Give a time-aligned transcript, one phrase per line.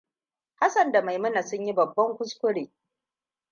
[0.55, 2.71] Hassan da Maimuna sun yi babban kuskure.